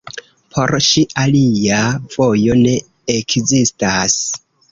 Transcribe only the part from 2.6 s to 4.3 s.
ne ekzistas.